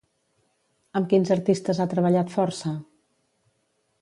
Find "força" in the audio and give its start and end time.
2.39-2.77